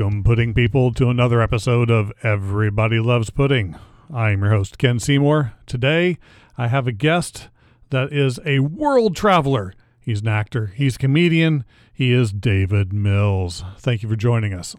[0.00, 3.76] Welcome, pudding people, to another episode of Everybody Loves Pudding.
[4.10, 5.52] I'm your host, Ken Seymour.
[5.66, 6.16] Today,
[6.56, 7.50] I have a guest
[7.90, 9.74] that is a world traveler.
[10.00, 13.62] He's an actor, he's a comedian, he is David Mills.
[13.76, 14.74] Thank you for joining us.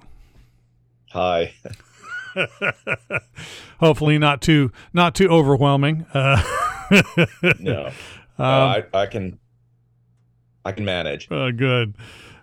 [1.12, 1.53] Hi.
[3.80, 6.08] Hopefully, not too not too overwhelming.
[6.16, 6.41] Uh,
[7.59, 7.94] no, um,
[8.40, 9.38] uh, I, I, can
[10.66, 11.27] I can manage.
[11.30, 11.94] Uh, good.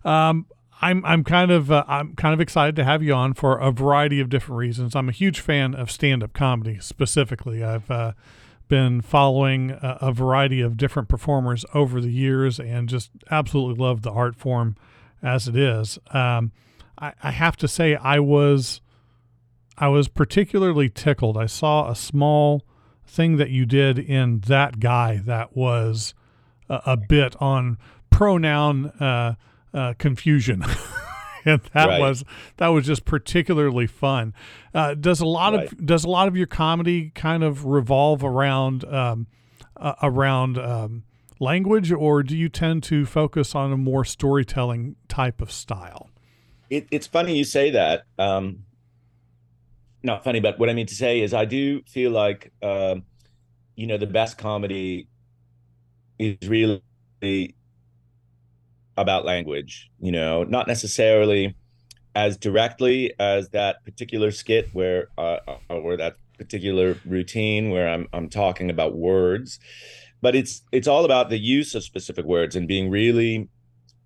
[0.04, 0.46] Um,
[0.80, 3.70] I'm I'm kind of uh, I'm kind of excited to have you on for a
[3.70, 4.94] variety of different reasons.
[4.94, 7.64] I'm a huge fan of stand-up comedy specifically.
[7.64, 8.12] I've uh,
[8.68, 14.02] been following a, a, variety of different performers over the years and just absolutely love
[14.02, 14.76] the art form
[15.22, 15.98] as it is.
[16.10, 16.52] Um,
[16.98, 18.80] I, I have to say I was
[19.76, 21.36] I was particularly tickled.
[21.36, 22.64] I saw a small
[23.06, 26.14] thing that you did in that guy that was
[26.68, 27.78] a, a bit on
[28.10, 28.86] pronoun.
[29.00, 29.34] Uh,
[29.74, 30.64] uh, confusion.
[31.44, 32.00] and that right.
[32.00, 32.24] was
[32.56, 34.34] that was just particularly fun.
[34.74, 35.72] Uh, does a lot right.
[35.72, 39.26] of does a lot of your comedy kind of revolve around um,
[39.76, 41.04] uh, around um,
[41.40, 46.10] language, or do you tend to focus on a more storytelling type of style?
[46.70, 48.04] It, it's funny you say that.
[48.18, 48.64] Um,
[50.02, 53.04] not funny, but what I mean to say is, I do feel like um,
[53.74, 55.08] you know the best comedy
[56.18, 56.82] is really
[58.98, 61.54] about language, you know, not necessarily
[62.14, 68.08] as directly as that particular skit where uh, uh, or that particular routine where I'm
[68.12, 69.58] I'm talking about words,
[70.20, 73.48] but it's it's all about the use of specific words and being really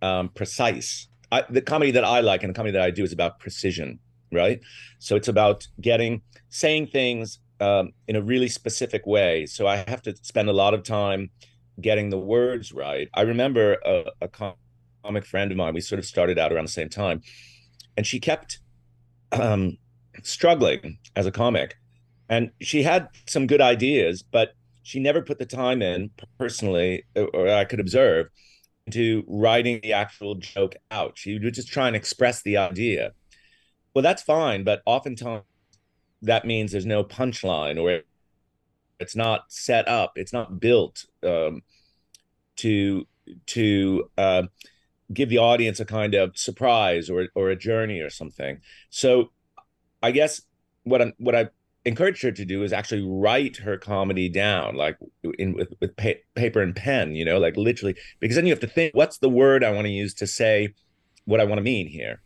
[0.02, 1.08] um, precise.
[1.30, 3.98] I, the comedy that I like and the comedy that I do is about precision,
[4.30, 4.60] right?
[4.98, 6.20] So it's about getting
[6.50, 9.46] saying things um, in a really specific way.
[9.46, 11.30] So I have to spend a lot of time
[11.80, 13.08] getting the words right.
[13.14, 14.28] I remember a, a
[15.04, 15.74] comic friend of mine.
[15.74, 17.22] We sort of started out around the same time,
[17.96, 18.58] and she kept
[19.32, 19.78] um,
[20.22, 21.76] struggling as a comic,
[22.28, 27.48] and she had some good ideas, but she never put the time in personally, or
[27.48, 28.28] I could observe,
[28.86, 31.16] into writing the actual joke out.
[31.16, 33.12] She would just try and express the idea.
[33.94, 35.44] Well, that's fine, but oftentimes
[36.22, 38.02] that means there's no punchline or
[38.98, 41.62] it's not set up, it's not built um,
[42.56, 43.06] to
[43.46, 44.42] to uh,
[45.12, 48.60] give the audience a kind of surprise or or a journey or something.
[48.90, 49.30] So
[50.02, 50.42] I guess
[50.84, 51.48] what I what I
[51.84, 54.96] encouraged her to do is actually write her comedy down like
[55.38, 58.60] in with, with pa- paper and pen, you know, like literally because then you have
[58.60, 60.74] to think what's the word I want to use to say
[61.24, 62.22] what I want to mean here.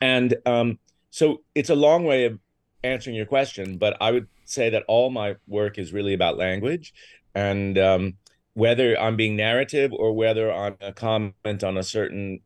[0.00, 0.78] And um,
[1.10, 2.38] so it's a long way of
[2.82, 6.92] answering your question, but I would say that all my work is really about language
[7.34, 8.14] and um,
[8.60, 12.40] whether I'm being narrative or whether I'm a comment on a certain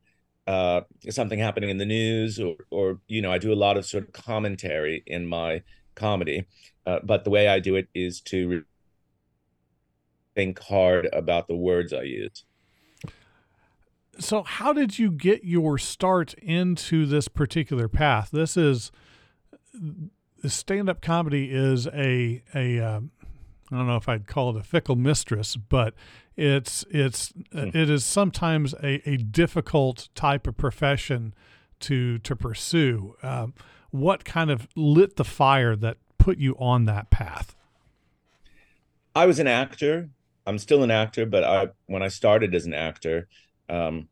[0.46, 3.84] uh, something happening in the news or or you know I do a lot of
[3.84, 5.62] sort of commentary in my
[5.96, 6.46] comedy,
[6.86, 8.62] uh, but the way I do it is to
[10.36, 12.44] think hard about the words I use.
[14.20, 18.28] So, how did you get your start into this particular path?
[18.32, 18.92] This is
[20.46, 23.10] stand-up comedy is a a um,
[23.70, 25.94] I don't know if I'd call it a fickle mistress, but
[26.36, 27.68] it's it's hmm.
[27.74, 31.34] it is sometimes a, a difficult type of profession
[31.80, 33.16] to to pursue.
[33.22, 33.54] Um,
[33.90, 37.54] what kind of lit the fire that put you on that path?
[39.14, 40.10] I was an actor.
[40.46, 43.28] I'm still an actor, but I when I started as an actor,
[43.68, 44.08] um,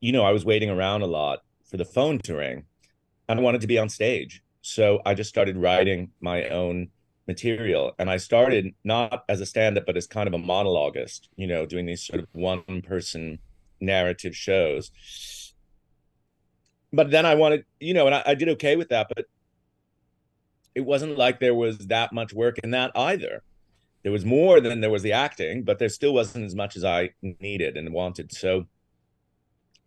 [0.00, 2.64] you know, I was waiting around a lot for the phone to ring,
[3.28, 4.42] and I wanted to be on stage.
[4.62, 6.88] So I just started writing my own
[7.26, 7.92] material.
[7.98, 11.46] And I started not as a stand up, but as kind of a monologuist, you
[11.46, 13.38] know, doing these sort of one person
[13.80, 14.90] narrative shows.
[16.92, 19.26] But then I wanted, you know, and I, I did okay with that, but
[20.74, 23.42] it wasn't like there was that much work in that either.
[24.02, 26.84] There was more than there was the acting, but there still wasn't as much as
[26.84, 28.32] I needed and wanted.
[28.32, 28.66] So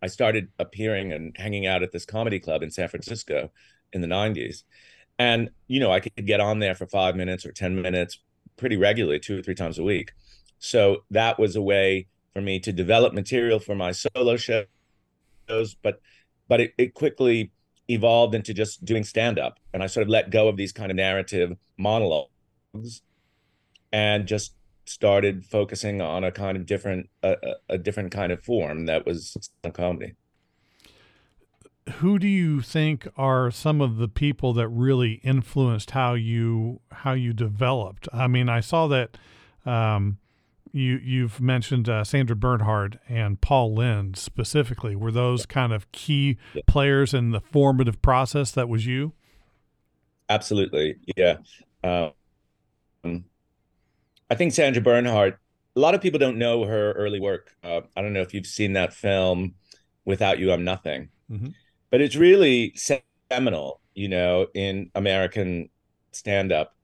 [0.02, 3.50] I started appearing and hanging out at this comedy club in San Francisco
[3.92, 4.62] in the 90s
[5.18, 8.18] and you know i could get on there for five minutes or ten minutes
[8.56, 10.12] pretty regularly two or three times a week.
[10.58, 14.66] So that was a way for me to develop material for my solo shows
[15.82, 16.00] but
[16.48, 17.50] but it, it quickly
[17.88, 20.90] evolved into just doing stand up and i sort of let go of these kind
[20.90, 23.00] of narrative monologues
[23.92, 24.54] and just
[24.84, 29.36] started focusing on a kind of different a different kind of form that was
[29.72, 30.14] comedy
[31.94, 37.12] who do you think are some of the people that really influenced how you how
[37.12, 38.08] you developed?
[38.12, 39.16] I mean, I saw that
[39.64, 40.18] um,
[40.72, 44.96] you you've mentioned uh, Sandra Bernhard and Paul Lynde specifically.
[44.96, 46.62] Were those kind of key Yeah.
[46.66, 49.12] players in the formative process that was you?
[50.28, 51.36] Absolutely, yeah.
[51.84, 53.24] Um,
[54.28, 55.36] I think Sandra Bernhard.
[55.76, 57.54] A lot of people don't know her early work.
[57.62, 59.54] Uh, I don't know if you've seen that film,
[60.04, 61.54] "Without You, I'm Nothing," Mhm.
[61.90, 62.74] But it's really
[63.30, 65.68] seminal, you know, in American
[66.12, 66.74] stand-up.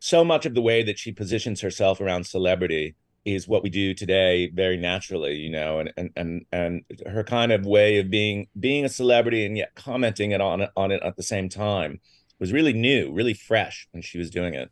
[0.00, 2.94] So much of the way that she positions herself around celebrity
[3.24, 7.52] is what we do today very naturally, you know, and and and and her kind
[7.52, 11.02] of way of being being a celebrity and yet commenting it on it on it
[11.02, 12.00] at the same time
[12.38, 14.70] was really new, really fresh when she was doing it.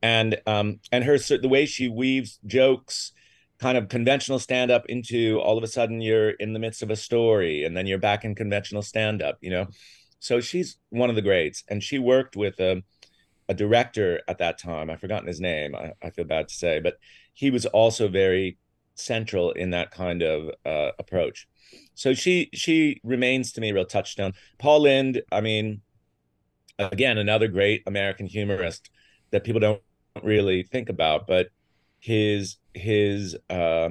[0.00, 3.12] And um and her the way she weaves jokes
[3.62, 6.90] kind of conventional stand up into all of a sudden you're in the midst of
[6.90, 9.68] a story and then you're back in conventional stand up, you know.
[10.18, 12.82] So she's one of the greats and she worked with a
[13.48, 14.88] a director at that time.
[14.90, 15.74] I've forgotten his name.
[15.74, 16.94] I, I feel bad to say, but
[17.34, 18.58] he was also very
[18.94, 21.46] central in that kind of uh, approach.
[21.94, 24.32] So she she remains to me a real touchstone.
[24.58, 25.82] Paul Lynde, I mean,
[26.78, 28.90] again, another great American humorist
[29.30, 29.82] that people don't
[30.22, 31.48] really think about, but
[32.02, 33.90] his his uh,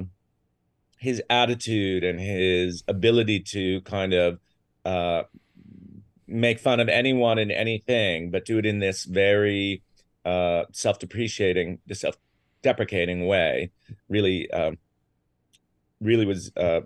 [0.98, 4.38] his attitude and his ability to kind of
[4.84, 5.22] uh,
[6.28, 9.82] make fun of anyone and anything, but do it in this very
[10.26, 13.70] uh, self-depreciating, self-deprecating way,
[14.10, 14.76] really, um,
[16.00, 16.80] really was uh,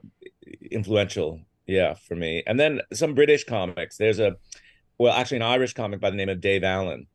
[0.70, 1.40] influential.
[1.66, 2.44] Yeah, for me.
[2.46, 3.96] And then some British comics.
[3.96, 4.36] There's a,
[4.96, 7.08] well, actually, an Irish comic by the name of Dave Allen,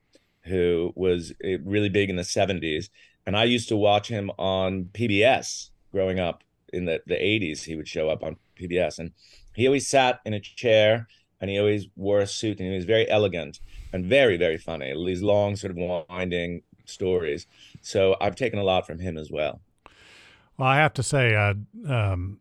[0.44, 2.90] who was uh, really big in the '70s,
[3.26, 7.64] and I used to watch him on PBS growing up in the the '80s.
[7.64, 9.12] He would show up on PBS, and
[9.56, 11.08] he always sat in a chair
[11.40, 13.60] and he always wore a suit and he was very elegant
[13.92, 17.48] and very very funny these long sort of winding stories
[17.82, 19.60] so i've taken a lot from him as well
[20.58, 21.56] Well, I have to say, uh,
[21.92, 22.40] um,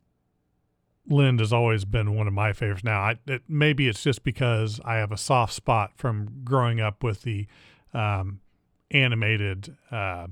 [1.08, 2.84] Lynde has always been one of my favorites.
[2.84, 7.02] Now, I, it, maybe it's just because I have a soft spot from growing up
[7.02, 7.46] with the
[7.94, 8.40] um,
[8.90, 10.26] animated uh,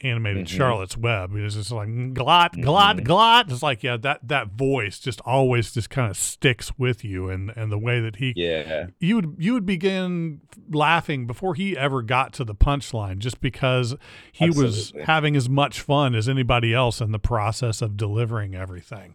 [0.00, 0.56] animated Mhm.
[0.56, 1.34] Charlotte's Web.
[1.34, 3.06] It's just like glot, glot, Mhm.
[3.06, 3.50] glot.
[3.50, 7.50] It's like yeah, that that voice just always just kind of sticks with you, and
[7.56, 10.40] and the way that he yeah you would you would begin
[10.70, 13.96] laughing before he ever got to the punchline just because
[14.32, 19.14] he was having as much fun as anybody else in the process of delivering everything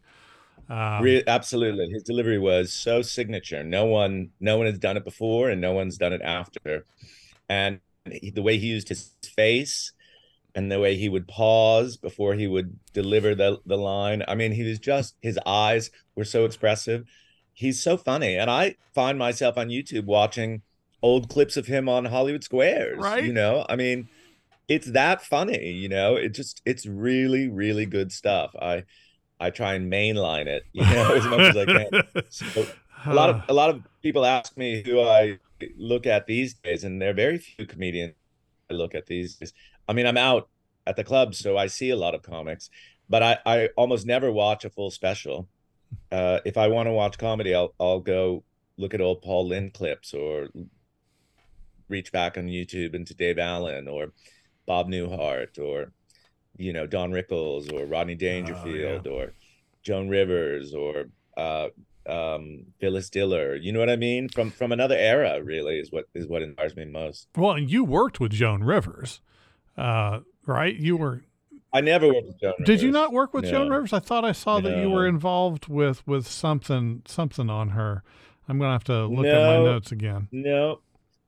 [0.70, 5.04] um, Re- absolutely his delivery was so signature no one no one has done it
[5.04, 6.86] before and no one's done it after
[7.50, 7.80] and
[8.12, 9.92] he- the way he used his face
[10.56, 14.24] and the way he would pause before he would deliver the the line.
[14.28, 17.06] I mean he was just his eyes were so expressive.
[17.54, 18.36] He's so funny.
[18.36, 20.62] And i find myself on youtube watching
[21.02, 23.24] old clips of him on hollywood squares Right.
[23.24, 23.66] you know?
[23.70, 24.08] I mean
[24.68, 26.16] it's that funny you know?
[26.16, 28.56] It just it's really really good stuff.
[28.62, 28.84] I
[29.40, 31.90] i try and mainline it you know as much as i can.
[32.30, 32.66] So
[33.06, 35.40] a lot of a lot of people ask me who I
[35.78, 38.14] look at these days, and there are very few comedians
[38.70, 39.52] I look at these days.
[39.88, 40.50] I mean, I'm out
[40.86, 42.70] at the club, so I see a lot of comics,
[43.10, 45.48] but I, I almost never watch a full special.
[46.12, 48.44] Uh, if I want to watch comedy, I'll I'll go
[48.78, 50.50] look at old Paul Lynde clips or
[51.90, 54.12] reach back on YouTube into Dave Allen or
[54.66, 55.92] Bob Newhart or
[56.58, 59.34] you know Don Rickles or Rodney Dangerfield or
[59.84, 61.06] Joan Rivers or
[61.38, 61.68] uh,
[62.08, 63.56] um, Phyllis Diller.
[63.56, 64.30] You know what I mean?
[64.30, 67.28] From from another era, really is what is what inspires me most.
[67.36, 69.22] well and you worked with joan rivers
[69.78, 70.76] uh, right?
[70.76, 71.24] You were
[71.74, 72.54] I never worked with Joan.
[72.64, 73.94] did you not work with joan rivers?
[73.94, 78.04] I thought i saw that you were involved with with something something on her.
[78.48, 80.28] I'm gonna have to look at my notes again.
[80.32, 80.82] No,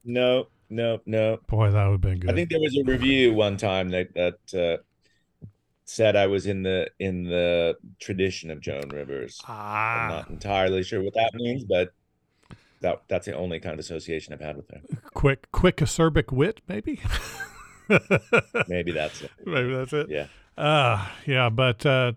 [0.04, 1.40] no, no, no.
[1.48, 2.30] boy that would have been good.
[2.30, 5.48] I think there was a review one time that that uh,
[5.86, 9.42] said I was in the in the tradition of Joan Rivers.
[9.48, 10.08] I'm ah.
[10.10, 11.94] not entirely sure what that means, but
[12.82, 14.82] that that's the only kind of association I've had with her.
[15.14, 17.02] quick quick acerbic wit maybe
[18.68, 19.32] Maybe that's it.
[19.46, 20.28] maybe that's it Yeah.
[20.58, 22.14] Uh yeah, but uh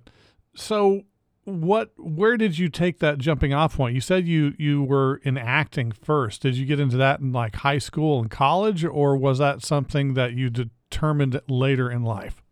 [0.55, 1.03] so
[1.45, 3.95] what where did you take that jumping off point?
[3.95, 6.43] You said you you were in acting first.
[6.43, 10.15] Did you get into that in like high school and college or was that something
[10.15, 12.43] that you determined later in life?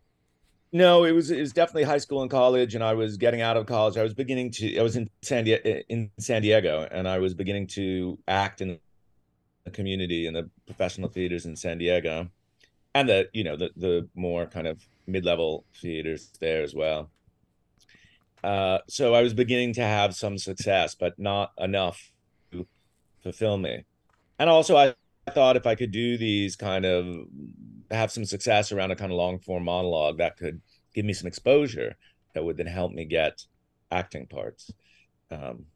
[0.73, 3.57] No, it was it was definitely high school and college, and I was getting out
[3.57, 3.97] of college.
[3.97, 7.35] I was beginning to I was in San Diego in San Diego, and I was
[7.35, 8.79] beginning to act in
[9.65, 12.29] the community in the professional theaters in San Diego,
[12.97, 17.11] and the you know the the more kind of mid level theaters there as well.
[18.43, 22.13] Uh, so I was beginning to have some success, but not enough
[22.53, 22.67] to
[23.23, 23.85] fulfill me.
[24.39, 24.95] And also, I
[25.31, 27.27] thought if I could do these kind of
[27.91, 30.61] have some success around a kind of long form monologue, that could
[30.95, 31.97] give me some exposure
[32.35, 33.45] that would then help me get
[33.91, 34.71] acting parts.
[35.31, 35.67] Um,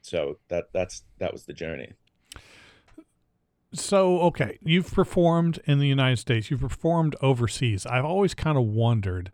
[0.00, 1.92] so that that's that was the journey.
[3.74, 6.50] So okay, you've performed in the United States.
[6.50, 7.86] You've performed overseas.
[7.86, 9.32] I've always kind of wondered.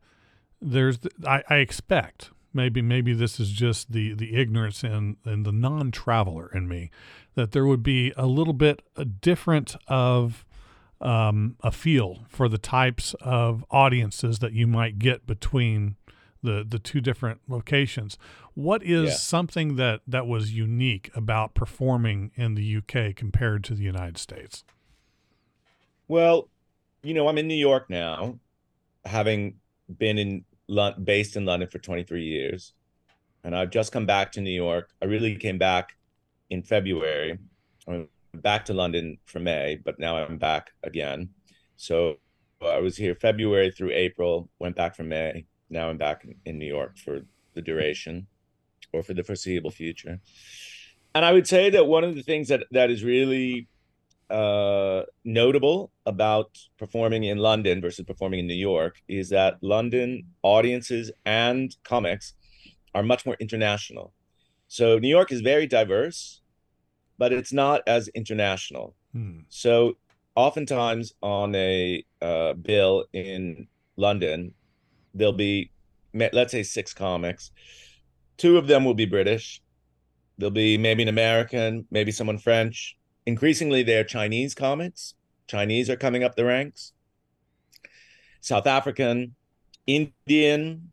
[0.60, 5.52] There's, I, I expect maybe maybe this is just the the ignorance and and the
[5.52, 6.90] non-traveler in me
[7.34, 10.44] that there would be a little bit a different of
[11.00, 15.96] um, a feel for the types of audiences that you might get between
[16.42, 18.18] the the two different locations.
[18.58, 19.14] What is yeah.
[19.14, 24.64] something that that was unique about performing in the UK compared to the United States?
[26.08, 26.48] Well,
[27.04, 28.40] you know, I'm in New York now,
[29.04, 29.60] having
[29.96, 30.44] been in
[31.04, 32.72] based in London for 23 years,
[33.44, 34.90] and I've just come back to New York.
[35.00, 35.96] I really came back
[36.50, 37.38] in February.
[37.86, 41.28] I'm back to London for May, but now I'm back again.
[41.76, 42.16] So
[42.60, 45.46] uh, I was here February through April, went back for May.
[45.70, 47.20] Now I'm back in New York for
[47.54, 48.26] the duration
[48.92, 50.20] or for the foreseeable future.
[51.14, 53.68] And I would say that one of the things that that is really
[54.30, 61.10] uh, notable about performing in London versus performing in New York is that London audiences
[61.24, 62.34] and comics
[62.94, 64.12] are much more international.
[64.68, 66.42] So New York is very diverse,
[67.16, 68.94] but it's not as international.
[69.12, 69.40] Hmm.
[69.48, 69.96] So
[70.34, 73.66] oftentimes on a uh, bill in
[73.96, 74.52] London,
[75.14, 75.70] there'll be
[76.14, 77.50] let's say six comics.
[78.38, 79.60] Two of them will be British.
[80.38, 82.96] There'll be maybe an American, maybe someone French.
[83.26, 85.14] Increasingly, they're Chinese comics.
[85.48, 86.92] Chinese are coming up the ranks.
[88.40, 89.34] South African,
[89.86, 90.92] Indian,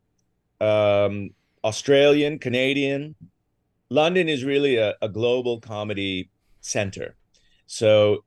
[0.59, 1.29] um,
[1.63, 3.15] Australian, Canadian.
[3.89, 6.29] London is really a, a global comedy
[6.61, 7.15] center.
[7.67, 8.23] So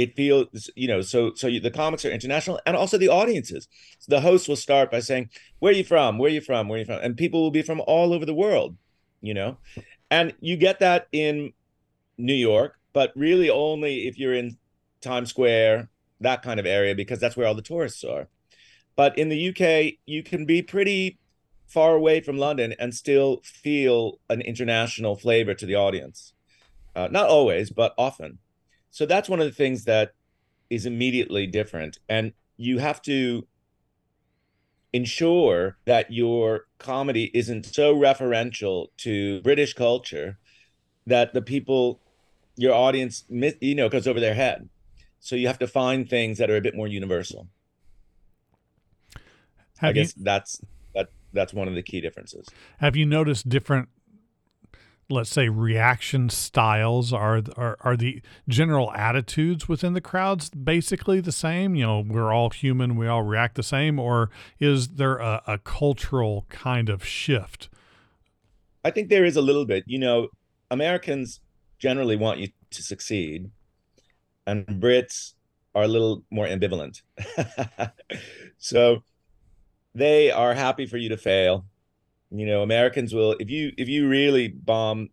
[0.00, 3.68] it feels you know so so you, the comics are international and also the audiences.
[3.98, 6.18] So the host will start by saying where are you from?
[6.18, 6.68] Where are you from?
[6.68, 7.00] Where are you from?
[7.02, 8.76] And people will be from all over the world
[9.20, 9.58] you know?
[10.10, 11.52] And you get that in
[12.18, 14.58] new york but really only if you're in
[15.00, 15.88] times square
[16.20, 18.28] that kind of area because that's where all the tourists are.
[18.96, 21.18] But in the uk you can be pretty
[21.66, 26.34] far away from london and still feel an international flavor to the audience.
[26.94, 28.38] Uh, not always but often
[28.90, 30.14] so that's one of the things that
[30.68, 31.98] is immediately different.
[32.08, 33.46] And you have to
[34.92, 40.38] ensure that your comedy isn't so referential to British culture
[41.06, 42.00] that the people,
[42.56, 44.68] your audience, you know, goes over their head.
[45.20, 47.48] So you have to find things that are a bit more universal.
[49.78, 50.60] Have I guess you, that's
[50.94, 52.48] that that's one of the key differences.
[52.78, 53.88] Have you noticed different
[55.10, 61.32] let's say reaction styles are, are are the general attitudes within the crowds basically the
[61.32, 61.74] same?
[61.74, 65.58] You know we're all human we all react the same or is there a, a
[65.58, 67.68] cultural kind of shift?
[68.84, 69.84] I think there is a little bit.
[69.86, 70.28] You know
[70.72, 71.40] americans
[71.80, 73.50] generally want you to succeed
[74.46, 75.34] and brits
[75.74, 77.02] are a little more ambivalent.
[78.60, 79.02] So
[79.94, 81.64] they are happy for you to fail
[82.30, 85.08] you know americans will if you if you really bomb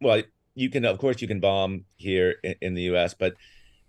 [0.00, 0.22] well
[0.54, 3.34] you can of course you can bomb here in, in the us but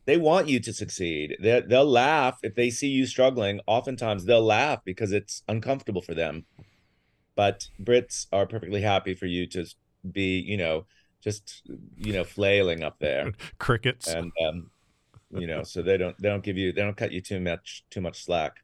[0.06, 1.36] they want you to succeed.
[1.42, 3.60] They they'll laugh if they see you struggling.
[3.66, 6.46] Oftentimes they'll laugh because it's uncomfortable for them.
[7.36, 9.66] But brits are perfectly happy for you to
[10.10, 10.86] be you know
[11.22, 11.64] just
[11.98, 13.34] you know flailing up there.
[13.58, 14.08] Crickets.
[14.08, 14.72] And um
[15.32, 17.84] you know so they don't they don't give you they don't cut you too much
[17.90, 18.58] too much slack.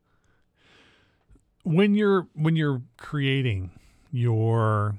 [1.63, 3.71] When you're when you're creating
[4.11, 4.97] your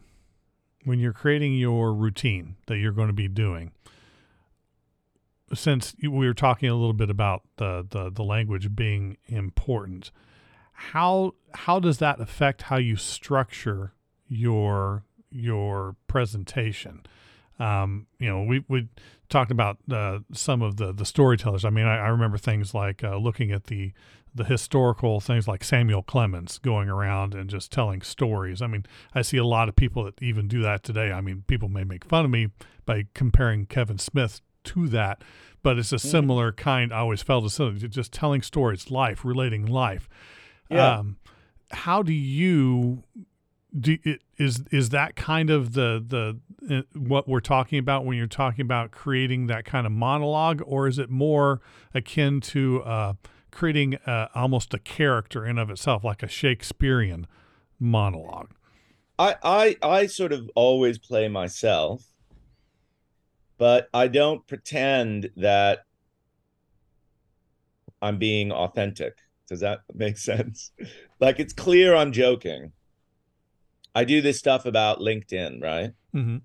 [0.85, 3.73] when you're creating your routine that you're going to be doing
[5.55, 10.11] since we were talking a little bit about the, the, the language being important
[10.73, 13.93] how how does that affect how you structure
[14.27, 17.03] your your presentation
[17.59, 18.89] um, you know we we
[19.29, 23.03] talked about uh, some of the the storytellers i mean i, I remember things like
[23.03, 23.93] uh, looking at the
[24.35, 28.63] the historical things like Samuel Clemens going around and just telling stories.
[28.63, 31.13] I mean, I see a lot of people that even do that today.
[31.13, 32.49] I mean, people may make fun of me
[32.87, 35.23] by comparing Kevin Smith to that,
[35.63, 36.09] but it's a mm-hmm.
[36.09, 36.93] similar kind.
[36.93, 40.09] I always felt it's just telling stories, life, relating life.
[40.71, 40.99] Yeah.
[40.99, 41.19] Um,
[41.71, 43.03] how do you
[43.79, 43.99] do?
[44.43, 48.63] Is is that kind of the the uh, what we're talking about when you're talking
[48.63, 51.61] about creating that kind of monologue, or is it more
[51.95, 52.83] akin to?
[52.83, 53.15] Uh,
[53.53, 57.29] creating uh, almost a character in of itself, like a Shakespearean
[57.79, 58.51] monologue.
[59.19, 62.03] I, I I sort of always play myself,
[63.59, 65.85] but I don't pretend that
[68.01, 69.19] I'm being authentic.
[69.49, 70.73] Does that make sense?
[71.21, 72.73] Like it's clear I'm joking.
[73.95, 75.93] I do this stuff about LinkedIn, right?
[76.15, 76.39] Mm-hmm.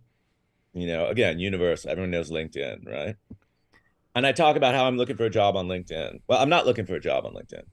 [0.74, 1.90] You know, again, universal.
[1.90, 3.16] Everyone knows LinkedIn, right?
[4.16, 6.22] And I talk about how I'm looking for a job on LinkedIn.
[6.28, 7.64] Well, I'm not looking for a job on LinkedIn.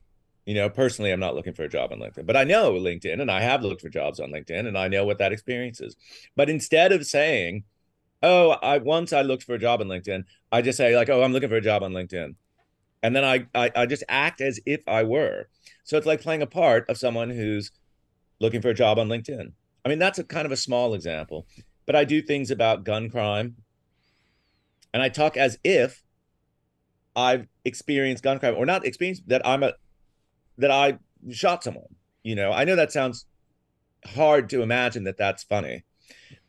[0.47, 3.21] You know, personally, I'm not looking for a job on LinkedIn, but I know LinkedIn
[3.21, 5.97] and I have looked for jobs on LinkedIn and I know what that experience is.
[6.37, 7.65] But instead of saying,
[8.23, 11.23] oh, I once I looked for a job on LinkedIn, I just say, like, oh,
[11.23, 12.35] I'm looking for a job on LinkedIn.
[13.03, 15.49] And then I, I, I just act as if I were.
[15.85, 17.71] So it's like playing a part of someone who's
[18.41, 19.53] looking for a job on LinkedIn.
[19.85, 21.47] I mean, that's a kind of a small example,
[21.87, 23.57] but I do things about gun crime
[24.95, 26.05] and I talk as if
[27.17, 29.75] I've experienced gun crime or not experienced that I'm a
[30.57, 30.99] that I
[31.31, 31.97] shot someone.
[32.23, 33.27] You know, I know that sounds
[34.07, 35.85] hard to imagine that that's funny,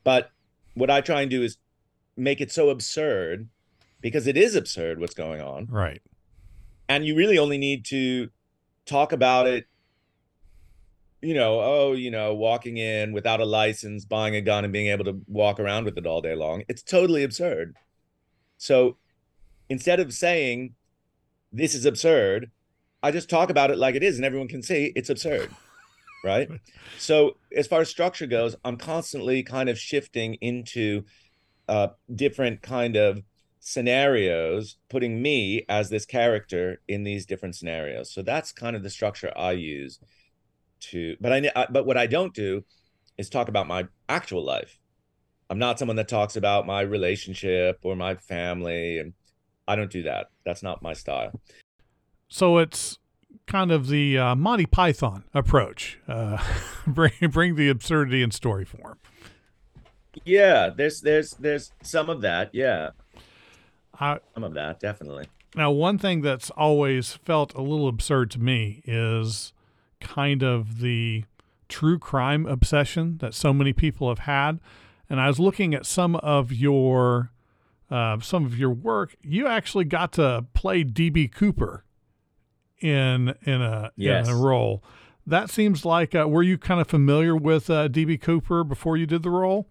[0.04, 0.30] but
[0.76, 1.58] what I try and do is
[2.16, 3.50] make it so absurd
[4.00, 5.66] because it is absurd what's going on.
[5.66, 6.02] Right.
[6.88, 8.30] And you really only need to
[8.86, 9.66] talk about it
[11.26, 14.88] you know, oh, you know, walking in without a license, buying a gun and being
[14.88, 16.64] able to walk around with it all day long.
[16.68, 17.76] It's totally absurd.
[18.58, 18.98] So
[19.68, 20.76] instead of saying
[21.52, 22.52] this is absurd,
[23.02, 25.50] I just talk about it like it is and everyone can see it's absurd.
[26.24, 26.50] right?
[26.98, 31.04] So as far as structure goes, I'm constantly kind of shifting into
[31.68, 33.22] uh, different kind of
[33.60, 38.14] scenarios, putting me as this character in these different scenarios.
[38.14, 40.00] So that's kind of the structure I use
[40.92, 42.64] to but I but what I don't do
[43.18, 44.80] is talk about my actual life.
[45.50, 49.14] I'm not someone that talks about my relationship or my family and
[49.68, 50.30] I don't do that.
[50.46, 51.40] That's not my style.
[52.28, 53.00] So it's
[53.48, 56.00] kind of the uh, Monty Python approach.
[56.08, 56.44] Uh,
[56.88, 58.98] bring bring the absurdity in story form.
[60.24, 62.50] Yeah, there's there's there's some of that.
[62.54, 62.92] Yeah,
[64.00, 65.28] I, some of that definitely.
[65.56, 69.54] Now, one thing that's always felt a little absurd to me is
[70.06, 71.26] kind of the
[71.68, 74.60] true crime obsession that so many people have had.
[75.10, 77.32] And I was looking at some of your
[77.90, 79.16] uh, some of your work.
[79.22, 81.84] You actually got to play DB Cooper
[82.80, 84.28] in in a yes.
[84.28, 84.84] in a role.
[85.28, 89.06] That seems like uh, were you kind of familiar with uh, DB Cooper before you
[89.06, 89.68] did the role?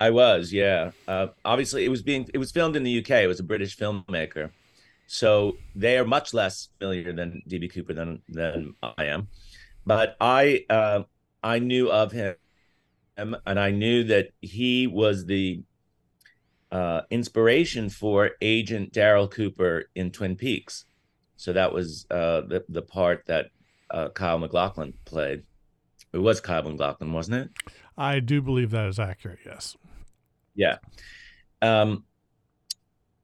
[0.00, 0.90] I was, yeah.
[1.06, 3.10] Uh, obviously, it was being it was filmed in the UK.
[3.10, 4.50] It was a British filmmaker,
[5.12, 9.28] so they are much less familiar than DB Cooper than than I am.
[9.84, 11.02] But I uh,
[11.42, 12.36] I knew of him,
[13.18, 15.62] and I knew that he was the
[16.70, 20.86] uh, inspiration for Agent Daryl Cooper in Twin Peaks.
[21.36, 23.48] So that was uh, the the part that
[23.90, 25.42] uh, Kyle MacLachlan played.
[26.14, 27.50] It was Kyle MacLachlan, wasn't it?
[27.98, 29.40] I do believe that is accurate.
[29.44, 29.76] Yes.
[30.54, 30.78] Yeah.
[31.60, 32.04] Um,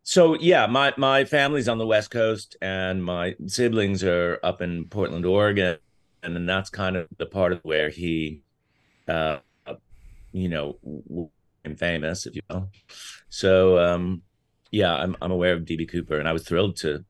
[0.08, 4.86] so yeah, my my family's on the West Coast, and my siblings are up in
[4.86, 5.76] Portland, Oregon,
[6.22, 8.40] and then that's kind of the part of where he,
[9.06, 9.36] uh,
[10.32, 10.78] you know,
[11.62, 12.70] and famous, if you will.
[13.28, 14.22] So um,
[14.70, 17.04] yeah, I'm I'm aware of DB Cooper, and I was thrilled to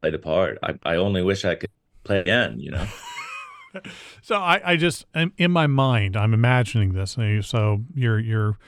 [0.00, 0.56] play the part.
[0.62, 1.68] I I only wish I could
[2.04, 2.86] play again, you know.
[4.22, 5.04] so I I just
[5.36, 7.18] in my mind I'm imagining this.
[7.42, 8.58] So you're you're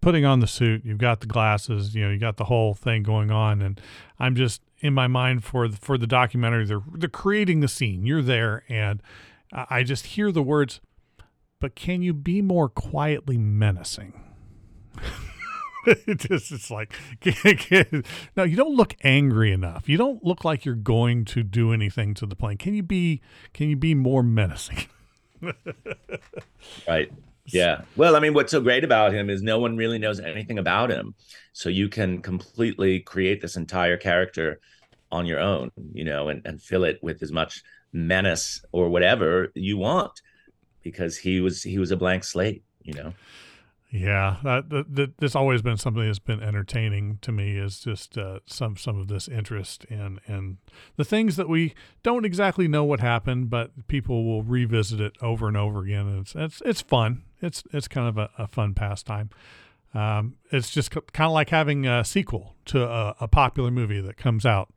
[0.00, 3.02] putting on the suit, you've got the glasses, you know, you got the whole thing
[3.02, 3.80] going on, and
[4.18, 6.66] I'm just in my mind for the, for the documentary.
[6.66, 8.04] They're they're creating the scene.
[8.04, 9.02] You're there, and
[9.52, 10.80] I just hear the words.
[11.60, 14.18] But can you be more quietly menacing?
[15.86, 16.92] it just it's like
[18.36, 22.12] no you don't look angry enough you don't look like you're going to do anything
[22.12, 23.20] to the plane can you be
[23.54, 24.86] can you be more menacing
[26.88, 27.10] right
[27.52, 27.82] yeah.
[27.96, 30.90] Well, I mean, what's so great about him is no one really knows anything about
[30.90, 31.14] him.
[31.52, 34.60] So you can completely create this entire character
[35.12, 39.50] on your own, you know, and, and fill it with as much menace or whatever
[39.54, 40.20] you want
[40.82, 43.12] because he was he was a blank slate, you know.
[43.92, 48.16] Yeah, that, that, that this always been something that's been entertaining to me is just
[48.16, 50.58] uh, some some of this interest in in
[50.96, 51.74] the things that we
[52.04, 56.06] don't exactly know what happened, but people will revisit it over and over again.
[56.06, 57.24] And it's it's it's fun.
[57.42, 59.30] It's it's kind of a, a fun pastime.
[59.92, 64.00] Um, it's just c- kind of like having a sequel to a, a popular movie
[64.00, 64.72] that comes out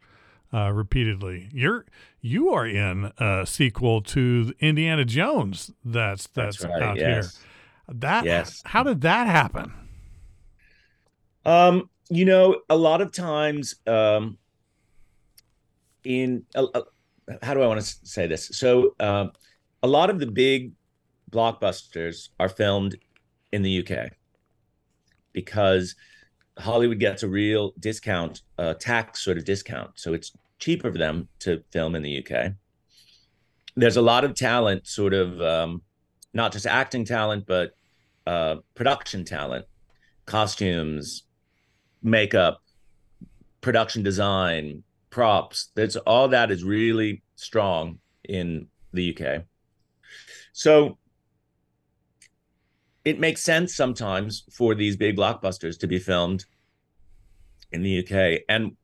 [0.51, 1.49] uh, repeatedly.
[1.53, 1.85] You're
[2.19, 5.69] you are in a sequel to Indiana Jones.
[5.85, 7.37] That's that's, that's right, out yes.
[7.37, 7.49] here
[7.89, 8.61] that yes.
[8.65, 9.71] How did that happen?
[11.45, 14.37] Um, you know, a lot of times, um,
[16.03, 16.81] in uh,
[17.41, 18.49] how do I want to say this?
[18.53, 19.27] So, uh,
[19.81, 20.71] a lot of the big
[21.31, 22.95] blockbusters are filmed
[23.51, 24.11] in the UK
[25.33, 25.95] because
[26.57, 29.91] Hollywood gets a real discount, uh, tax sort of discount.
[29.95, 32.53] So it's cheaper for them to film in the UK.
[33.75, 35.81] There's a lot of talent, sort of um,
[36.33, 37.75] not just acting talent, but
[38.25, 39.65] uh, production talent,
[40.25, 41.23] costumes,
[42.01, 42.61] makeup,
[43.61, 45.69] production design, props.
[45.75, 49.43] That's all that is really strong in the UK.
[50.53, 50.97] So
[53.05, 56.45] it makes sense sometimes for these big blockbusters to be filmed
[57.71, 58.77] in the UK and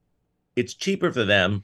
[0.56, 1.64] it's cheaper for them.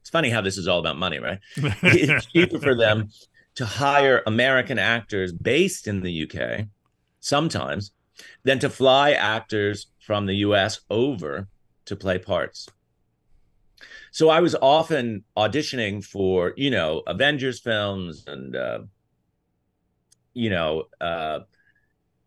[0.00, 1.38] It's funny how this is all about money, right?
[1.56, 3.10] it's cheaper for them
[3.58, 6.66] to hire American actors based in the UK
[7.18, 7.90] sometimes
[8.44, 11.48] than to fly actors from the US over
[11.84, 12.68] to play parts.
[14.12, 18.78] So I was often auditioning for, you know, Avengers films and uh,
[20.34, 21.40] you know, uh,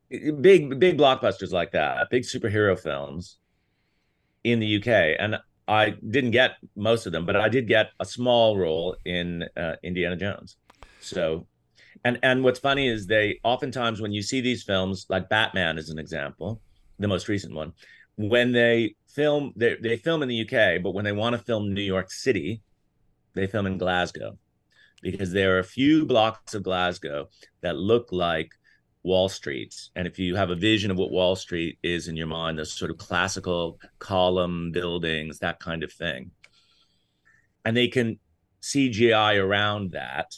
[0.09, 3.37] big big blockbusters like that, big superhero films
[4.43, 8.05] in the UK, and I didn't get most of them, but I did get a
[8.05, 10.57] small role in uh, Indiana Jones.
[11.01, 11.47] So,
[12.03, 15.89] and and what's funny is they oftentimes when you see these films, like Batman is
[15.89, 16.61] an example,
[16.99, 17.73] the most recent one,
[18.15, 21.73] when they film they they film in the UK, but when they want to film
[21.73, 22.61] New York City,
[23.33, 24.37] they film in Glasgow
[25.01, 27.29] because there are a few blocks of Glasgow
[27.61, 28.51] that look like
[29.03, 29.73] Wall Street.
[29.95, 32.71] And if you have a vision of what Wall Street is in your mind, those
[32.71, 36.31] sort of classical column buildings, that kind of thing.
[37.65, 38.19] And they can
[38.61, 40.35] CGI around that.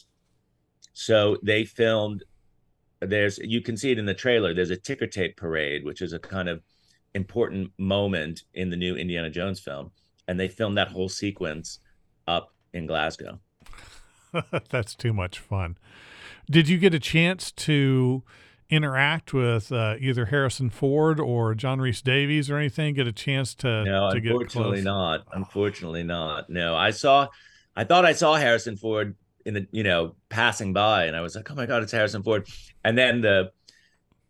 [0.93, 2.23] So they filmed
[3.01, 4.53] there's you can see it in the trailer.
[4.53, 6.62] There's a ticker tape parade, which is a kind of
[7.13, 9.91] important moment in the new Indiana Jones film.
[10.27, 11.79] And they filmed that whole sequence
[12.27, 13.39] up in Glasgow.
[14.69, 15.77] That's too much fun.
[16.49, 18.23] Did you get a chance to
[18.69, 22.95] interact with uh, either Harrison Ford or John Rhys Davies or anything?
[22.95, 25.25] Get a chance to no, to unfortunately not.
[25.34, 26.49] Unfortunately not.
[26.49, 27.27] No, I saw,
[27.75, 31.36] I thought I saw Harrison Ford in the you know passing by, and I was
[31.36, 32.47] like, oh my god, it's Harrison Ford.
[32.84, 33.51] And then the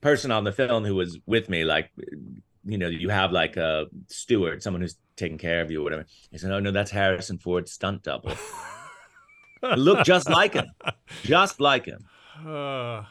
[0.02, 1.89] person on the film who was with me, like,
[2.65, 6.06] you know, you have like a steward, someone who's taking care of you or whatever.
[6.32, 8.34] He said, oh no, that's Harrison Ford's stunt double.
[9.78, 10.65] Look just like him,
[11.23, 12.06] just like him.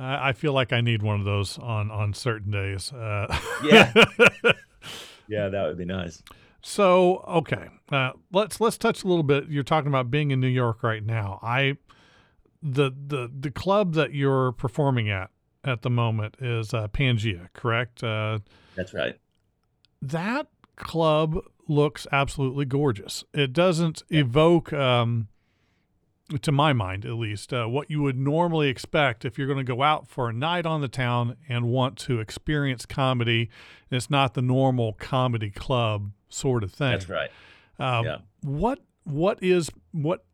[0.00, 2.90] Uh, I feel like I need one of those on on certain days.
[2.90, 3.26] Uh,
[3.62, 3.92] yeah,
[5.28, 6.22] yeah, that would be nice.
[6.62, 9.48] So okay, uh, let's let's touch a little bit.
[9.48, 11.38] You're talking about being in New York right now.
[11.42, 11.76] I
[12.62, 15.30] the the the club that you're performing at
[15.64, 18.02] at the moment is uh, Pangea, correct?
[18.02, 18.40] Uh,
[18.76, 19.18] That's right.
[20.02, 23.24] That club looks absolutely gorgeous.
[23.32, 25.28] It doesn't evoke um,
[26.42, 29.64] to my mind at least, uh, what you would normally expect if you're going to
[29.64, 33.50] go out for a night on the town and want to experience comedy.
[33.90, 36.92] It's not the normal comedy club sort of thing.
[36.92, 37.30] That's right.
[37.78, 38.18] Um, yeah.
[38.42, 40.24] What what is what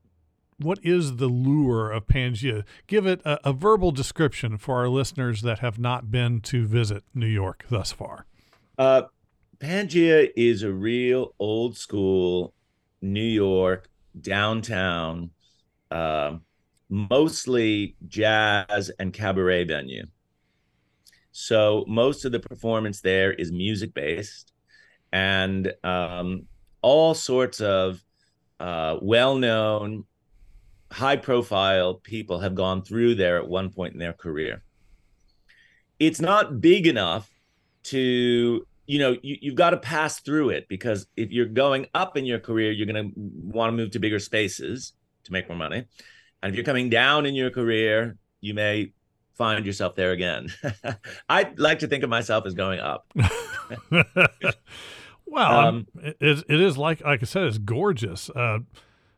[0.59, 2.65] what is the lure of Pangea?
[2.87, 7.05] Give it a, a, verbal description for our listeners that have not been to visit
[7.15, 8.25] New York thus far.
[8.79, 9.03] Uh,
[9.59, 12.55] Pangea is a real old school
[13.03, 15.31] New York downtown
[15.91, 16.37] uh,
[16.89, 20.07] mostly jazz and cabaret venue.
[21.33, 24.53] So most of the performance there is music based,
[25.13, 26.47] and um,
[26.83, 28.03] all sorts of
[28.61, 30.05] uh, well known,
[30.91, 34.63] high profile people have gone through there at one point in their career.
[35.99, 37.31] It's not big enough
[37.85, 42.17] to you know you, you've got to pass through it because if you're going up
[42.17, 44.93] in your career you're going to want to move to bigger spaces
[45.25, 45.85] to make more money.
[46.43, 48.93] And if you're coming down in your career, you may
[49.37, 50.49] find yourself there again.
[51.29, 53.07] I like to think of myself as going up.
[55.27, 58.31] well, um, it, it is like like I said, it's gorgeous.
[58.31, 58.61] Uh,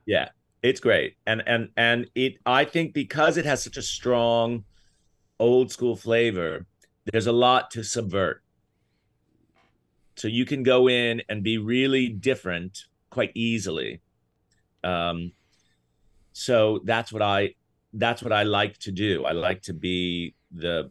[0.07, 0.29] yeah,
[0.63, 2.35] it's great, and and and it.
[2.45, 4.65] I think because it has such a strong
[5.39, 6.67] old school flavor,
[7.07, 8.43] there's a lot to subvert.
[10.17, 14.01] So you can go in and be really different quite easily.
[14.83, 15.33] Um,
[16.33, 17.55] so that's what i
[17.95, 19.25] that's what i like to do.
[19.25, 20.91] I like to be the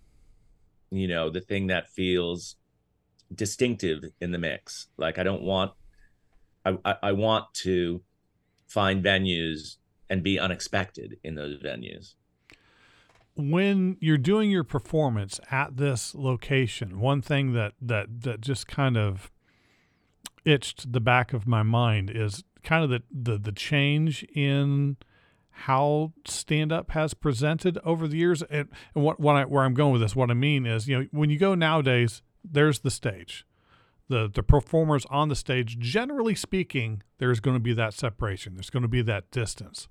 [0.90, 2.56] you know the thing that feels
[3.34, 4.88] distinctive in the mix.
[4.98, 5.72] Like i don't want
[6.66, 8.02] i i, I want to
[8.68, 9.78] find venues
[10.10, 12.16] and be unexpected in those venues.
[13.36, 18.98] When you're doing your performance at this location one thing that that that just kind
[18.98, 19.32] of
[20.46, 24.98] itched the back of my mind is kind of the the, the change in
[25.62, 28.42] how stand up has presented over the years.
[28.44, 31.00] And, and what, what I, where I'm going with this, what I mean is, you
[31.00, 33.46] know, when you go nowadays, there's the stage.
[34.10, 38.54] The the performers on the stage, generally speaking, there's going to be that separation.
[38.54, 39.90] There's going to be that distance.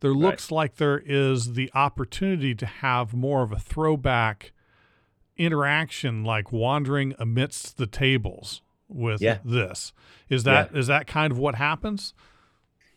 [0.00, 0.56] There looks right.
[0.56, 4.52] like there is the opportunity to have more of a throwback
[5.36, 9.38] interaction, like wandering amidst the tables with yeah.
[9.44, 9.92] this.
[10.28, 10.78] Is that yeah.
[10.80, 12.14] is that kind of what happens?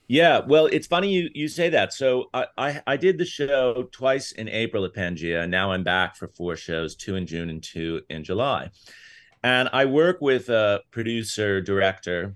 [0.07, 1.91] Yeah, well, it's funny you you say that.
[1.91, 5.49] So I, I, I did the show twice in April at Pangea.
[5.49, 8.69] Now I'm back for four shows, two in June and two in July.
[9.43, 12.35] And I work with a producer director,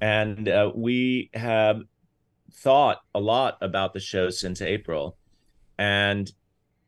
[0.00, 1.82] and uh, we have
[2.52, 5.18] thought a lot about the show since April,
[5.78, 6.30] and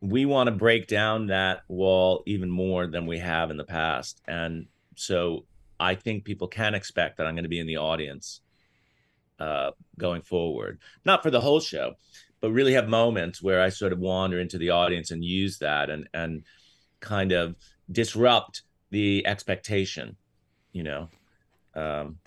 [0.01, 4.23] we want to break down that wall even more than we have in the past.
[4.27, 5.45] And so
[5.79, 8.41] I think people can expect that I'm going to be in the audience
[9.39, 10.79] uh, going forward.
[11.05, 11.95] Not for the whole show,
[12.41, 15.91] but really have moments where I sort of wander into the audience and use that
[15.91, 16.45] and and
[17.01, 17.57] kind of
[17.91, 20.17] disrupt the expectation,
[20.73, 21.09] you know.
[21.75, 22.19] Um,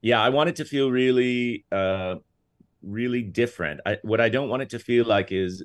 [0.00, 2.16] yeah, I want it to feel really, uh,
[2.82, 3.80] really different.
[3.84, 5.64] I, what I don't want it to feel like is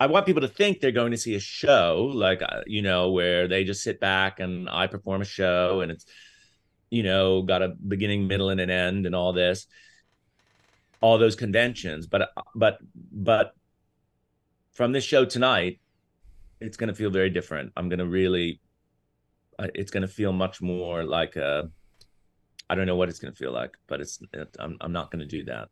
[0.00, 3.10] I want people to think they're going to see a show, like uh, you know,
[3.10, 6.06] where they just sit back and I perform a show, and it's
[6.90, 9.66] you know, got a beginning, middle, and an end, and all this,
[11.00, 12.06] all those conventions.
[12.06, 12.78] But but
[13.12, 13.54] but
[14.72, 15.80] from this show tonight,
[16.60, 17.72] it's going to feel very different.
[17.76, 18.60] I'm going to really,
[19.58, 21.70] uh, it's going to feel much more like a.
[22.70, 24.20] I don't know what it's going to feel like, but it's.
[24.32, 25.68] It, I'm I'm not going to do that.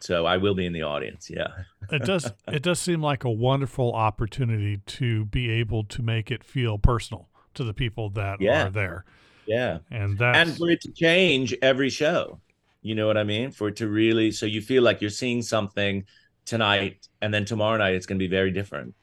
[0.00, 1.30] So I will be in the audience.
[1.30, 1.48] Yeah.
[1.90, 2.30] it does.
[2.46, 7.30] It does seem like a wonderful opportunity to be able to make it feel personal
[7.54, 8.66] to the people that yeah.
[8.66, 9.04] are there.
[9.46, 9.78] Yeah.
[9.90, 12.40] And that and for it to change every show.
[12.82, 13.50] You know what I mean?
[13.50, 16.04] For it to really so you feel like you're seeing something
[16.44, 18.94] tonight and then tomorrow night it's going to be very different.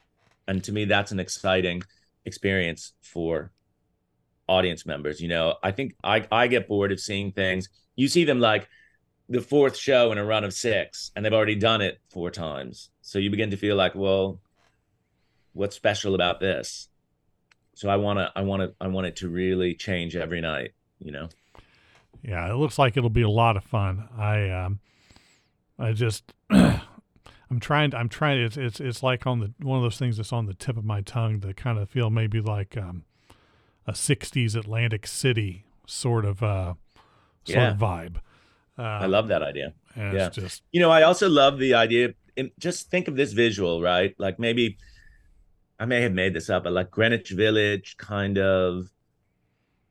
[0.47, 1.83] And to me that's an exciting
[2.25, 3.51] experience for
[4.47, 5.55] audience members, you know.
[5.63, 7.69] I think I I get bored of seeing things.
[7.95, 8.67] You see them like
[9.29, 12.89] the fourth show in a run of 6 and they've already done it four times.
[13.01, 14.41] So you begin to feel like, well,
[15.53, 16.89] what's special about this?
[17.81, 20.73] So I want to I want to I want it to really change every night,
[20.99, 21.29] you know.
[22.21, 24.07] Yeah, it looks like it'll be a lot of fun.
[24.15, 24.79] I um
[25.79, 29.79] I just I'm trying to, I'm trying to, it's it's it's like on the one
[29.79, 32.39] of those things that's on the tip of my tongue to kind of feel maybe
[32.39, 33.03] like um
[33.87, 36.75] a 60s Atlantic City sort of uh
[37.45, 37.71] sort yeah.
[37.71, 38.17] of vibe.
[38.77, 39.73] Um, I love that idea.
[39.97, 40.29] yeah.
[40.29, 44.13] just You know, I also love the idea and just think of this visual, right?
[44.19, 44.77] Like maybe
[45.81, 48.91] I may have made this up, but like Greenwich Village kind of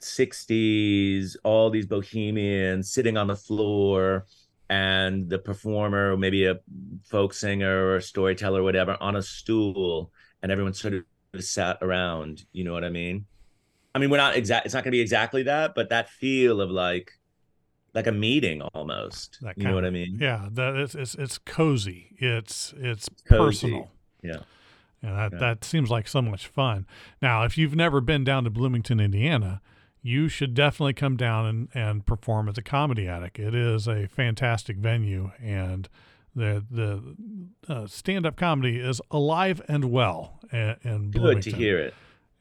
[0.01, 4.25] 60s, all these bohemians sitting on the floor
[4.69, 6.61] and the performer, maybe a
[7.03, 10.13] folk singer or a storyteller or whatever, on a stool,
[10.45, 11.05] and everyone sort of
[11.45, 12.45] sat around.
[12.53, 13.27] You know what I mean?
[13.93, 14.67] I mean, we're not exact.
[14.67, 17.19] It's not going to be exactly that, but that feel of like,
[17.95, 19.41] like a meeting almost.
[19.57, 20.19] you know what I mean?
[20.21, 22.15] Yeah, that it's it's, it's cozy.
[22.19, 23.41] It's it's cozy.
[23.45, 23.91] personal.
[24.23, 24.43] Yeah.
[25.03, 25.39] And that, yeah.
[25.39, 26.87] that seems like so much fun.
[27.23, 29.63] Now, if you've never been down to Bloomington, Indiana,
[30.03, 33.39] you should definitely come down and, and perform at the Comedy Attic.
[33.39, 35.89] It is a fantastic venue, and
[36.35, 37.17] the the
[37.69, 41.53] uh, stand up comedy is alive and well in, in Bloomington.
[41.53, 41.95] Good to hear it.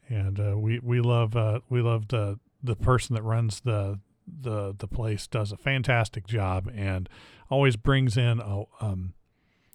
[0.08, 4.74] And uh, we we love uh, we love the the person that runs the the
[4.76, 7.08] the place does a fantastic job and
[7.48, 9.14] always brings in a um,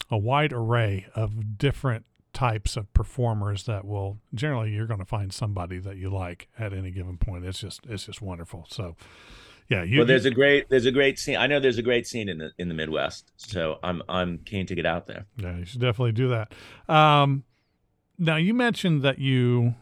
[0.09, 5.33] a wide array of different types of performers that will generally you're going to find
[5.33, 7.45] somebody that you like at any given point.
[7.45, 8.67] It's just it's just wonderful.
[8.69, 8.95] So
[9.69, 11.37] yeah, you, well, there's a great there's a great scene.
[11.37, 14.67] I know there's a great scene in the in the Midwest, so I'm I'm keen
[14.67, 15.25] to get out there.
[15.37, 16.53] Yeah, you should definitely do that.
[16.93, 17.45] Um,
[18.19, 19.75] now you mentioned that you,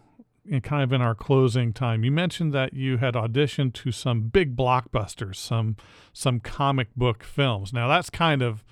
[0.61, 4.55] kind of in our closing time, you mentioned that you had auditioned to some big
[4.55, 5.75] blockbusters, some
[6.13, 7.73] some comic book films.
[7.73, 8.63] Now that's kind of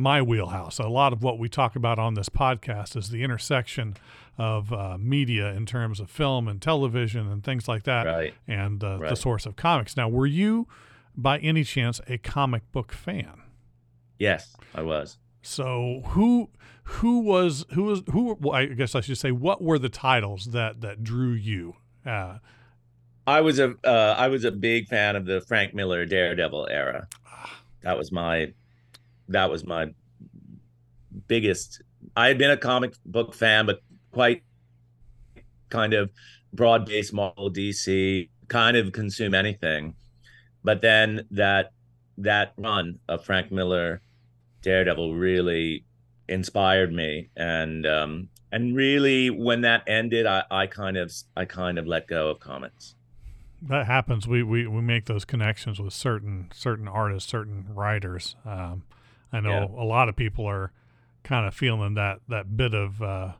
[0.00, 0.78] my wheelhouse.
[0.78, 3.96] A lot of what we talk about on this podcast is the intersection
[4.38, 8.34] of uh, media in terms of film and television and things like that, right.
[8.48, 9.10] and uh, right.
[9.10, 9.96] the source of comics.
[9.96, 10.66] Now, were you,
[11.14, 13.42] by any chance, a comic book fan?
[14.18, 15.18] Yes, I was.
[15.42, 16.48] So who
[16.84, 18.38] who was who was who?
[18.40, 21.76] Well, I guess I should say, what were the titles that that drew you?
[22.06, 22.38] Uh,
[23.26, 27.08] I was a uh, I was a big fan of the Frank Miller Daredevil era.
[27.26, 27.60] Ah.
[27.82, 28.52] That was my
[29.30, 29.92] that was my
[31.26, 31.82] biggest.
[32.16, 33.80] I had been a comic book fan, but
[34.12, 34.42] quite
[35.68, 36.10] kind of
[36.52, 39.94] broad based Marvel DC, kind of consume anything.
[40.62, 41.72] But then that
[42.18, 44.02] that run of Frank Miller
[44.62, 45.84] Daredevil really
[46.28, 51.78] inspired me, and um, and really when that ended I, I kind of i kind
[51.78, 52.94] of let go of comics
[53.62, 58.82] that happens we, we we make those connections with certain certain artists certain writers um,
[59.32, 59.82] i know yeah.
[59.82, 60.72] a lot of people are
[61.22, 63.32] kind of feeling that that bit of uh,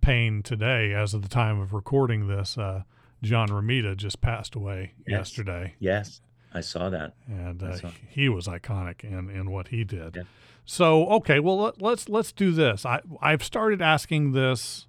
[0.00, 2.82] pain today as of the time of recording this uh,
[3.22, 5.18] john Romita just passed away yes.
[5.18, 6.20] yesterday yes
[6.54, 7.90] i saw that and uh, saw.
[8.08, 10.22] he was iconic in in what he did yeah.
[10.70, 12.84] So okay, well let, let's let's do this.
[12.84, 14.86] I I've started asking this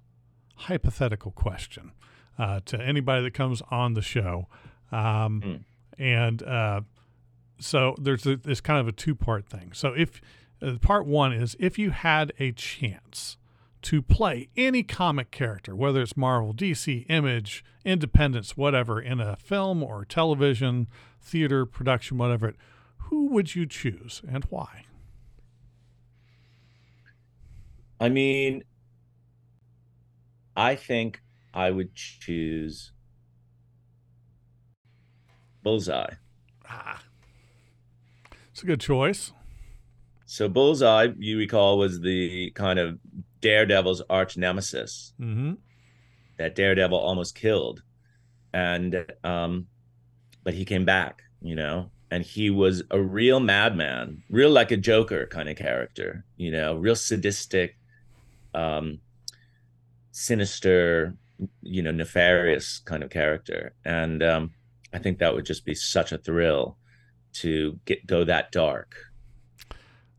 [0.54, 1.92] hypothetical question
[2.38, 4.46] uh, to anybody that comes on the show,
[4.92, 5.60] um, mm.
[5.98, 6.82] and uh,
[7.60, 9.72] so there's a, this kind of a two part thing.
[9.72, 10.20] So if
[10.62, 13.36] uh, part one is if you had a chance
[13.82, 19.82] to play any comic character, whether it's Marvel, DC, Image, Independence, whatever, in a film
[19.82, 20.86] or television,
[21.20, 22.54] theater production, whatever,
[22.96, 24.84] who would you choose and why?
[27.98, 28.64] I mean,
[30.56, 32.92] I think I would choose
[35.62, 36.14] Bullseye.
[36.68, 37.02] Ah,
[38.60, 39.32] it's a good choice.
[40.26, 42.98] So Bullseye, you recall, was the kind of
[43.40, 45.54] Daredevil's arch nemesis mm-hmm.
[46.36, 47.82] that Daredevil almost killed,
[48.52, 49.66] and um,
[50.44, 54.76] but he came back, you know, and he was a real madman, real like a
[54.76, 57.78] Joker kind of character, you know, real sadistic,
[58.52, 59.00] um,
[60.10, 61.14] sinister,
[61.62, 63.72] you know, nefarious kind of character.
[63.86, 64.50] And um,
[64.92, 66.76] I think that would just be such a thrill
[67.34, 68.96] to get go that dark.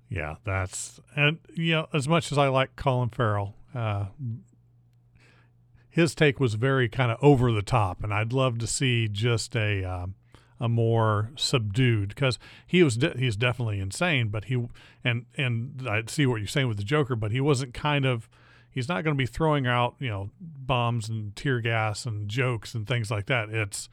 [0.09, 4.07] Yeah, that's and you know, as much as I like Colin Farrell, uh,
[5.89, 9.55] his take was very kind of over the top, and I'd love to see just
[9.55, 10.15] a um,
[10.59, 14.67] a more subdued because he was de- he's definitely insane, but he
[15.03, 18.29] and and I see what you're saying with the Joker, but he wasn't kind of
[18.69, 22.75] he's not going to be throwing out you know bombs and tear gas and jokes
[22.75, 23.49] and things like that.
[23.49, 23.89] It's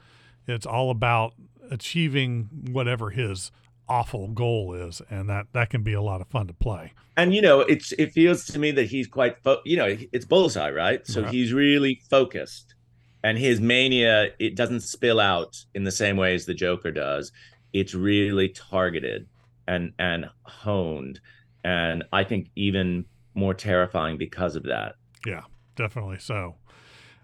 [0.47, 1.35] it's all about
[1.71, 3.51] achieving whatever his
[3.89, 6.93] awful goal is, and that that can be a lot of fun to play.
[7.17, 10.25] And you know, it's it feels to me that he's quite fo- you know it's
[10.25, 11.07] bullseye, right?
[11.07, 11.33] So right.
[11.33, 12.75] he's really focused
[13.23, 17.33] and his mania it doesn't spill out in the same way as the Joker does.
[17.73, 19.29] It's really targeted
[19.67, 21.21] and and honed,
[21.65, 23.05] and I think even
[23.35, 24.95] more terrifying because of that.
[25.27, 25.43] Yeah,
[25.77, 26.57] definitely so.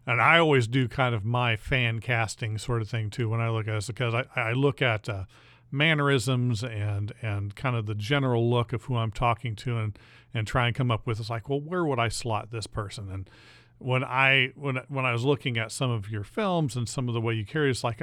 [0.06, 3.48] And I always do kind of my fan casting sort of thing too when I
[3.48, 5.24] look at this because I, I look at uh,
[5.70, 9.98] mannerisms and and kind of the general look of who I'm talking to and
[10.34, 13.10] and try and come up with it's like well where would I slot this person
[13.10, 13.30] and
[13.78, 17.14] when I when when I was looking at some of your films and some of
[17.14, 18.02] the way you carry, it's like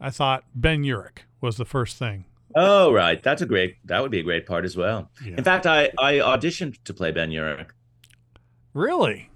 [0.00, 2.24] I thought Ben Urich was the first thing.
[2.54, 3.76] Oh right, that's a great.
[3.84, 5.10] That would be a great part as well.
[5.24, 5.34] Yeah.
[5.38, 7.70] In fact, I I auditioned to play Ben Urich.
[8.74, 9.30] Really?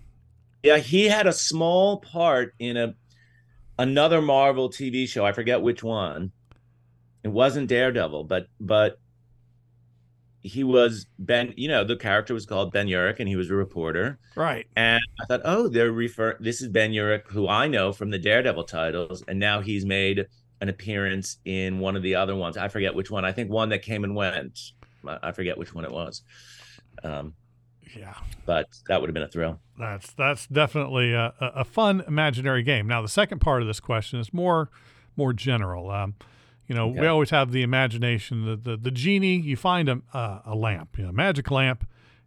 [0.62, 2.94] Yeah, he had a small part in a
[3.79, 5.25] another Marvel TV show.
[5.25, 6.33] I forget which one.
[7.23, 8.99] It wasn't Daredevil, but but
[10.42, 13.55] he was Ben, you know, the character was called Ben Urich and he was a
[13.55, 14.18] reporter.
[14.35, 14.66] Right.
[14.75, 18.18] And I thought, oh, they're refer this is Ben Urich, who I know from the
[18.18, 20.27] Daredevil titles, and now he's made
[20.61, 22.57] an appearance in one of the other ones.
[22.57, 23.25] I forget which one.
[23.25, 24.59] I think one that came and went.
[25.07, 26.23] I forget which one it was.
[27.03, 27.35] Um,
[27.96, 28.14] yeah.
[28.46, 29.61] But that would have been a thrill.
[29.79, 32.87] That's that's definitely a, a fun imaginary game.
[32.87, 34.70] Now the second part of this question is more
[35.16, 35.90] more general.
[35.90, 36.14] Um,
[36.66, 37.00] you know, okay.
[37.00, 38.44] we always have the imagination.
[38.44, 40.00] The, the, the genie, you find a,
[40.46, 41.85] a lamp, you know, a magic lamp,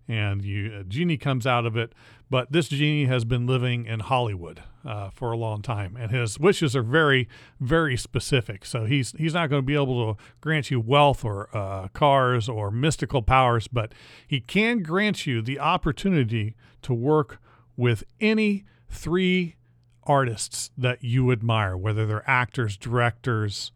[0.07, 1.93] and you a genie comes out of it.
[2.33, 6.39] But this genie has been living in Hollywood uh, for a long time, and his
[6.39, 8.65] wishes are very, very specific.
[8.65, 12.49] So he's he's not going to be able to grant you wealth or uh, cars
[12.49, 13.93] or mystical powers, but
[14.27, 17.39] he can grant you the opportunity to work
[17.77, 19.55] with any three
[20.01, 23.71] artists that you admire, whether they're actors, directors,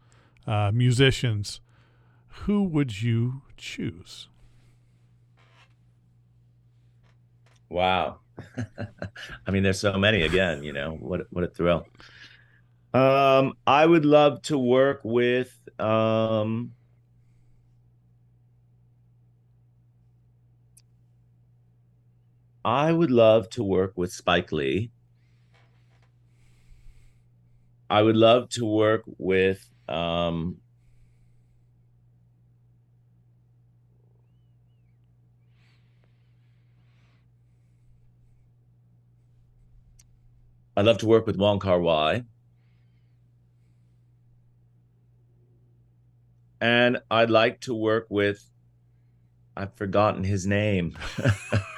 [0.48, 1.60] uh, musicians,
[2.26, 4.26] who would you choose?
[7.68, 8.18] Wow.
[9.46, 11.86] I mean, there's so many again, you know, what, what a thrill.
[12.94, 16.72] Um, I would love to work with, um,
[22.64, 24.90] I would love to work with Spike Lee.
[27.90, 30.58] I would love to work with um,
[40.78, 42.22] I love to work with Wong Kar Wai.
[46.60, 48.48] And I'd like to work with,
[49.56, 50.96] I've forgotten his name.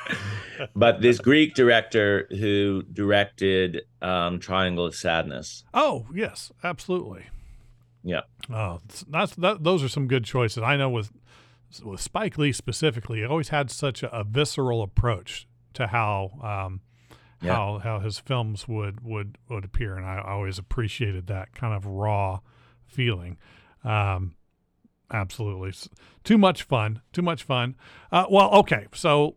[0.77, 5.65] but this Greek director who directed um, Triangle of Sadness.
[5.73, 7.25] Oh yes, absolutely.
[8.03, 8.25] Yeah.
[8.53, 9.65] Oh, that's that.
[9.65, 10.63] Those are some good choices.
[10.63, 11.11] I know with
[11.83, 16.83] with Spike Lee specifically, he always had such a, a visceral approach to how um,
[17.41, 17.55] yeah.
[17.55, 21.87] how how his films would would would appear, and I always appreciated that kind of
[21.87, 22.41] raw
[22.87, 23.39] feeling.
[23.85, 24.35] Um,
[25.11, 25.73] absolutely,
[26.25, 27.77] too much fun, too much fun.
[28.13, 29.37] Uh, well, okay, so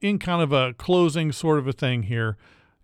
[0.00, 2.36] in kind of a closing sort of a thing here.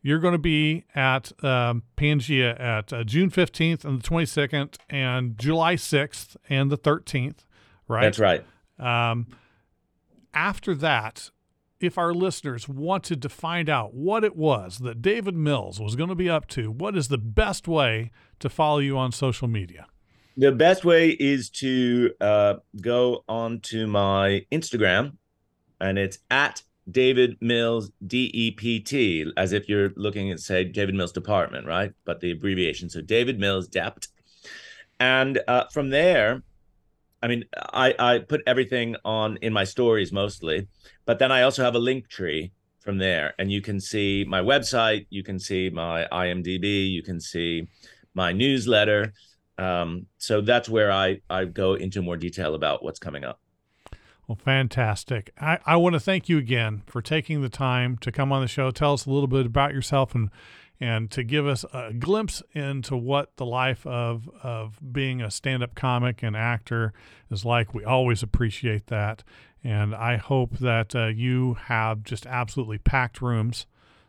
[0.03, 5.39] You're going to be at um, Pangea at uh, June 15th and the 22nd, and
[5.39, 7.45] July 6th and the 13th,
[7.87, 8.05] right?
[8.05, 8.43] That's right.
[8.79, 9.27] Um,
[10.33, 11.31] after that,
[11.81, 16.09] if our listeners wanted to find out what it was that David Mills was going
[16.11, 19.87] to be up to, what is the best way to follow you on social media?
[20.37, 25.17] The best way is to uh, go onto my Instagram,
[25.81, 31.67] and it's at David Mills DEPT, as if you're looking at, say, David Mills Department,
[31.67, 31.93] right?
[32.05, 32.89] But the abbreviation.
[32.91, 34.09] So David Mills DEPT.
[34.99, 36.43] And uh, from there,
[37.23, 40.69] I mean, I, I put everything on in my stories mostly,
[41.11, 44.41] but then I also have a link tree from there, and you can see my
[44.41, 47.67] website, you can see my IMDb, you can see
[48.15, 49.13] my newsletter.
[49.59, 53.41] Um, so that's where I I go into more detail about what's coming up.
[54.29, 55.33] Well, fantastic.
[55.41, 58.47] I, I want to thank you again for taking the time to come on the
[58.47, 58.71] show.
[58.71, 60.31] Tell us a little bit about yourself and
[60.81, 65.75] and to give us a glimpse into what the life of of being a stand-up
[65.75, 66.93] comic and actor
[67.31, 67.75] is like.
[67.75, 69.23] We always appreciate that,
[69.63, 73.67] and I hope that uh, you have just absolutely packed rooms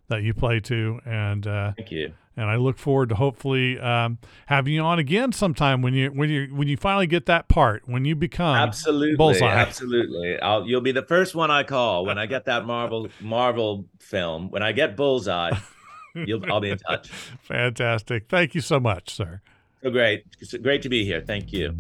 [0.08, 1.00] that you play to.
[1.06, 2.14] And uh, thank you.
[2.38, 6.30] And I look forward to hopefully um, having you on again sometime when you when
[6.30, 9.48] you when you finally get that part when you become absolutely bullseye.
[9.48, 10.40] absolutely.
[10.40, 14.50] I'll, you'll be the first one I call when I get that Marvel Marvel film
[14.50, 15.52] when I get Bullseye.
[16.14, 17.08] You'll, I'll be in touch.
[17.44, 18.28] Fantastic.
[18.28, 19.42] Thank you so much, sir.
[19.84, 20.26] So great.
[20.40, 21.22] It's great to be here.
[21.22, 21.76] Thank you.